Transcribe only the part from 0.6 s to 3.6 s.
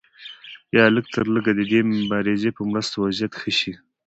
یا لږترلږه د دې مبارزې په مرسته وضعیت ښه